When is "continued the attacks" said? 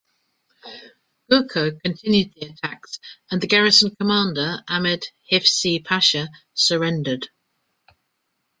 1.83-2.97